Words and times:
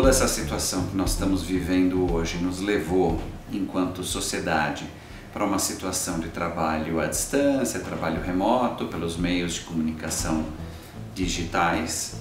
toda 0.00 0.08
essa 0.08 0.26
situação 0.26 0.86
que 0.86 0.96
nós 0.96 1.10
estamos 1.10 1.42
vivendo 1.42 2.10
hoje 2.10 2.38
nos 2.38 2.58
levou, 2.58 3.20
enquanto 3.52 4.02
sociedade, 4.02 4.86
para 5.30 5.44
uma 5.44 5.58
situação 5.58 6.18
de 6.18 6.28
trabalho 6.28 6.98
à 6.98 7.04
distância, 7.04 7.80
trabalho 7.80 8.22
remoto, 8.22 8.86
pelos 8.86 9.18
meios 9.18 9.52
de 9.52 9.60
comunicação 9.60 10.46
digitais, 11.14 12.14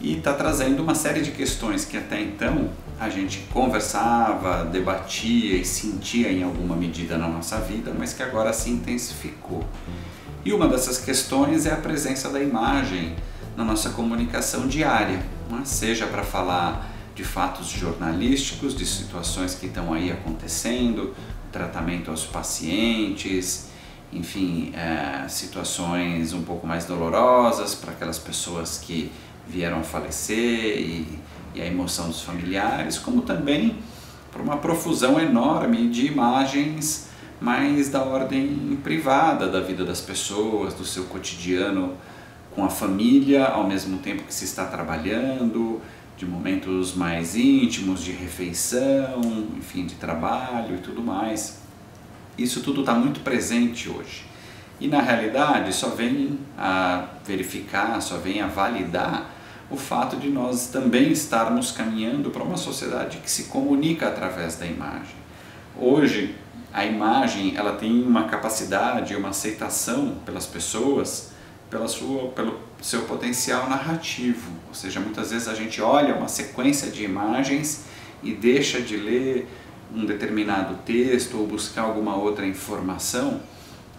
e 0.00 0.16
está 0.16 0.32
trazendo 0.32 0.82
uma 0.82 0.94
série 0.94 1.20
de 1.20 1.30
questões 1.32 1.84
que 1.84 1.98
até 1.98 2.22
então 2.22 2.70
a 2.98 3.10
gente 3.10 3.40
conversava, 3.52 4.64
debatia 4.64 5.56
e 5.56 5.64
sentia 5.66 6.32
em 6.32 6.42
alguma 6.42 6.74
medida 6.74 7.18
na 7.18 7.28
nossa 7.28 7.58
vida, 7.58 7.92
mas 7.94 8.14
que 8.14 8.22
agora 8.22 8.50
se 8.54 8.70
intensificou. 8.70 9.62
E 10.42 10.54
uma 10.54 10.66
dessas 10.66 10.96
questões 10.96 11.66
é 11.66 11.70
a 11.70 11.76
presença 11.76 12.30
da 12.30 12.40
imagem 12.40 13.14
na 13.58 13.62
nossa 13.62 13.90
comunicação 13.90 14.66
diária, 14.66 15.22
né? 15.50 15.60
seja 15.66 16.06
para 16.06 16.22
falar 16.22 16.89
de 17.14 17.24
fatos 17.24 17.68
jornalísticos, 17.68 18.76
de 18.76 18.86
situações 18.86 19.54
que 19.54 19.66
estão 19.66 19.92
aí 19.92 20.10
acontecendo, 20.10 21.14
tratamento 21.52 22.10
aos 22.10 22.24
pacientes, 22.24 23.68
enfim, 24.12 24.72
é, 24.74 25.28
situações 25.28 26.32
um 26.32 26.42
pouco 26.42 26.66
mais 26.66 26.84
dolorosas 26.84 27.74
para 27.74 27.92
aquelas 27.92 28.18
pessoas 28.18 28.78
que 28.78 29.10
vieram 29.46 29.82
falecer 29.82 30.78
e, 30.78 31.18
e 31.54 31.60
a 31.60 31.66
emoção 31.66 32.08
dos 32.08 32.22
familiares, 32.22 32.98
como 32.98 33.22
também 33.22 33.76
para 34.32 34.42
uma 34.42 34.56
profusão 34.56 35.20
enorme 35.20 35.88
de 35.88 36.06
imagens 36.06 37.08
mais 37.40 37.88
da 37.88 38.02
ordem 38.02 38.78
privada 38.82 39.48
da 39.48 39.60
vida 39.60 39.84
das 39.84 40.00
pessoas, 40.00 40.74
do 40.74 40.84
seu 40.84 41.04
cotidiano 41.04 41.94
com 42.54 42.64
a 42.64 42.68
família, 42.68 43.46
ao 43.46 43.66
mesmo 43.66 43.98
tempo 43.98 44.24
que 44.24 44.34
se 44.34 44.44
está 44.44 44.66
trabalhando, 44.66 45.80
de 46.20 46.26
momentos 46.26 46.94
mais 46.94 47.34
íntimos, 47.34 48.04
de 48.04 48.12
refeição, 48.12 49.22
enfim, 49.56 49.86
de 49.86 49.94
trabalho 49.94 50.76
e 50.76 50.78
tudo 50.78 51.00
mais. 51.00 51.60
Isso 52.36 52.60
tudo 52.60 52.80
está 52.80 52.92
muito 52.92 53.20
presente 53.20 53.88
hoje. 53.88 54.26
E 54.78 54.86
na 54.86 55.00
realidade 55.00 55.72
só 55.72 55.88
vem 55.88 56.38
a 56.58 57.06
verificar, 57.24 58.02
só 58.02 58.18
vem 58.18 58.42
a 58.42 58.46
validar 58.46 59.30
o 59.70 59.78
fato 59.78 60.16
de 60.16 60.28
nós 60.28 60.66
também 60.66 61.10
estarmos 61.10 61.72
caminhando 61.72 62.28
para 62.28 62.42
uma 62.42 62.58
sociedade 62.58 63.16
que 63.18 63.30
se 63.30 63.44
comunica 63.44 64.06
através 64.06 64.56
da 64.56 64.66
imagem. 64.66 65.16
Hoje, 65.74 66.34
a 66.70 66.84
imagem 66.84 67.56
ela 67.56 67.76
tem 67.76 68.02
uma 68.02 68.24
capacidade, 68.24 69.16
uma 69.16 69.30
aceitação 69.30 70.16
pelas 70.26 70.44
pessoas 70.44 71.29
pela 71.70 71.86
sua, 71.86 72.28
pelo 72.28 72.58
seu 72.82 73.02
potencial 73.02 73.70
narrativo. 73.70 74.50
Ou 74.68 74.74
seja, 74.74 74.98
muitas 75.00 75.30
vezes 75.30 75.48
a 75.48 75.54
gente 75.54 75.80
olha 75.80 76.14
uma 76.14 76.28
sequência 76.28 76.90
de 76.90 77.04
imagens 77.04 77.84
e 78.22 78.32
deixa 78.32 78.80
de 78.80 78.96
ler 78.96 79.48
um 79.94 80.04
determinado 80.04 80.76
texto 80.84 81.38
ou 81.38 81.46
buscar 81.46 81.82
alguma 81.82 82.16
outra 82.16 82.46
informação, 82.46 83.40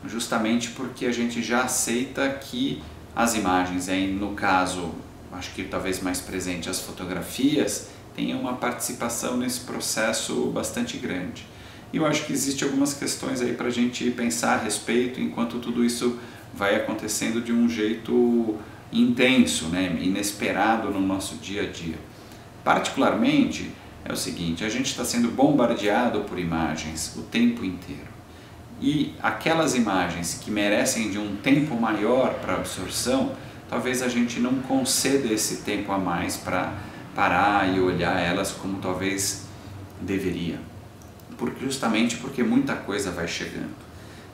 justamente 0.06 0.70
porque 0.72 1.06
a 1.06 1.12
gente 1.12 1.42
já 1.42 1.64
aceita 1.64 2.30
que 2.30 2.82
as 3.16 3.36
imagens, 3.36 3.90
aí 3.90 4.12
no 4.12 4.34
caso, 4.34 4.92
acho 5.32 5.52
que 5.52 5.64
talvez 5.64 6.02
mais 6.02 6.20
presente 6.20 6.70
as 6.70 6.80
fotografias, 6.80 7.90
tenham 8.16 8.40
uma 8.40 8.54
participação 8.54 9.38
nesse 9.38 9.62
processo 9.62 10.46
bastante 10.48 10.98
grande. 10.98 11.46
E 11.94 11.98
eu 11.98 12.06
acho 12.06 12.26
que 12.26 12.32
existe 12.32 12.64
algumas 12.64 12.94
questões 12.94 13.42
aí 13.42 13.54
para 13.54 13.68
a 13.68 13.72
gente 13.72 14.10
pensar 14.12 14.54
a 14.54 14.64
respeito 14.64 15.20
enquanto 15.20 15.60
tudo 15.60 15.84
isso 15.84 16.18
vai 16.54 16.76
acontecendo 16.76 17.42
de 17.42 17.52
um 17.52 17.70
jeito 17.70 18.58
intenso, 18.92 19.68
né, 19.68 19.98
inesperado 20.02 20.90
no 20.90 21.00
nosso 21.00 21.36
dia 21.36 21.64
a 21.64 21.68
dia. 21.68 21.96
Particularmente 22.64 23.72
é 24.04 24.12
o 24.12 24.18
seguinte: 24.18 24.64
a 24.64 24.70
gente 24.70 24.88
está 24.88 25.06
sendo 25.06 25.30
bombardeado 25.30 26.22
por 26.22 26.38
imagens 26.38 27.16
o 27.18 27.22
tempo 27.24 27.64
inteiro. 27.64 28.12
E 28.82 29.14
aquelas 29.22 29.76
imagens 29.76 30.40
que 30.44 30.50
merecem 30.50 31.12
de 31.12 31.20
um 31.20 31.36
tempo 31.36 31.80
maior 31.80 32.34
para 32.36 32.56
absorção, 32.56 33.34
talvez 33.70 34.02
a 34.02 34.08
gente 34.08 34.40
não 34.40 34.56
conceda 34.56 35.32
esse 35.32 35.58
tempo 35.58 35.92
a 35.92 36.00
mais 36.00 36.36
para 36.36 36.74
parar 37.16 37.72
e 37.76 37.80
olhar 37.80 38.20
elas 38.20 38.52
como 38.52 38.80
talvez 38.80 39.46
deveria. 40.02 40.60
Porque, 41.38 41.64
justamente 41.64 42.18
porque 42.18 42.44
muita 42.44 42.76
coisa 42.76 43.12
vai 43.12 43.28
chegando. 43.28 43.91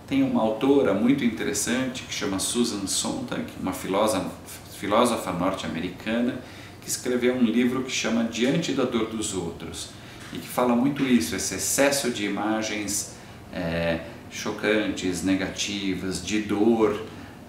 Tem 0.07 0.23
uma 0.23 0.41
autora 0.41 0.93
muito 0.93 1.25
interessante 1.25 2.03
que 2.03 2.13
chama 2.13 2.39
Susan 2.39 2.87
Sontag, 2.87 3.43
uma 3.61 3.73
filósofa, 3.73 4.31
filósofa 4.79 5.33
norte-americana, 5.33 6.39
que 6.81 6.87
escreveu 6.87 7.35
um 7.35 7.43
livro 7.43 7.83
que 7.83 7.91
chama 7.91 8.23
Diante 8.23 8.71
da 8.71 8.85
Dor 8.85 9.07
dos 9.07 9.33
Outros 9.33 9.89
e 10.31 10.37
que 10.37 10.47
fala 10.47 10.73
muito 10.73 11.03
isso, 11.03 11.35
esse 11.35 11.55
excesso 11.55 12.09
de 12.09 12.25
imagens 12.25 13.15
é, 13.53 13.99
chocantes, 14.31 15.23
negativas, 15.23 16.25
de 16.25 16.39
dor 16.39 17.01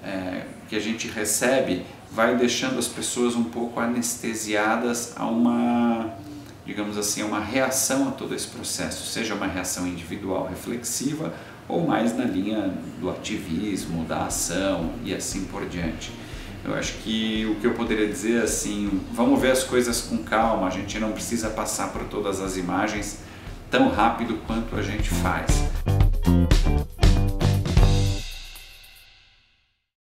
é, 0.02 0.42
que 0.68 0.74
a 0.74 0.80
gente 0.80 1.06
recebe, 1.06 1.84
vai 2.10 2.36
deixando 2.36 2.76
as 2.76 2.88
pessoas 2.88 3.36
um 3.36 3.44
pouco 3.44 3.78
anestesiadas 3.78 5.12
a 5.16 5.26
uma, 5.26 6.12
digamos 6.66 6.98
assim, 6.98 7.22
uma 7.22 7.38
reação 7.38 8.08
a 8.08 8.10
todo 8.10 8.34
esse 8.34 8.48
processo, 8.48 9.06
seja 9.06 9.34
uma 9.34 9.46
reação 9.46 9.86
individual 9.86 10.48
reflexiva 10.48 11.32
ou 11.68 11.86
mais 11.86 12.16
na 12.16 12.24
linha 12.24 12.72
do 13.00 13.10
ativismo, 13.10 14.04
da 14.04 14.26
ação 14.26 14.90
e 15.04 15.14
assim 15.14 15.44
por 15.44 15.66
diante. 15.66 16.10
Eu 16.64 16.74
acho 16.74 16.94
que 16.94 17.46
o 17.46 17.60
que 17.60 17.66
eu 17.66 17.74
poderia 17.74 18.06
dizer 18.06 18.42
assim, 18.42 19.00
vamos 19.12 19.40
ver 19.40 19.52
as 19.52 19.62
coisas 19.62 20.00
com 20.02 20.18
calma, 20.18 20.66
a 20.66 20.70
gente 20.70 20.98
não 20.98 21.12
precisa 21.12 21.50
passar 21.50 21.92
por 21.92 22.04
todas 22.04 22.40
as 22.40 22.56
imagens 22.56 23.20
tão 23.70 23.90
rápido 23.90 24.38
quanto 24.46 24.74
a 24.76 24.82
gente 24.82 25.08
faz. 25.10 25.46